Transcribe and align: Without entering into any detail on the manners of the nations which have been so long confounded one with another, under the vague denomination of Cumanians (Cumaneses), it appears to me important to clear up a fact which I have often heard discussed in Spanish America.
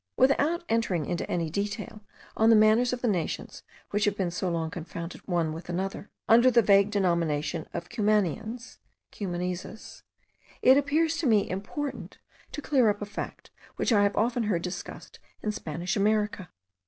Without 0.17 0.63
entering 0.67 1.05
into 1.05 1.29
any 1.29 1.47
detail 1.51 2.01
on 2.35 2.49
the 2.49 2.55
manners 2.55 2.91
of 2.91 3.01
the 3.03 3.07
nations 3.07 3.61
which 3.91 4.05
have 4.05 4.17
been 4.17 4.31
so 4.31 4.49
long 4.49 4.71
confounded 4.71 5.21
one 5.27 5.53
with 5.53 5.69
another, 5.69 6.09
under 6.27 6.49
the 6.49 6.63
vague 6.63 6.89
denomination 6.89 7.67
of 7.71 7.87
Cumanians 7.87 8.79
(Cumaneses), 9.11 10.01
it 10.63 10.75
appears 10.75 11.17
to 11.17 11.27
me 11.27 11.47
important 11.47 12.17
to 12.51 12.63
clear 12.63 12.89
up 12.89 12.99
a 13.03 13.05
fact 13.05 13.51
which 13.75 13.93
I 13.93 14.01
have 14.01 14.17
often 14.17 14.45
heard 14.45 14.63
discussed 14.63 15.19
in 15.43 15.51
Spanish 15.51 15.95
America. 15.95 16.49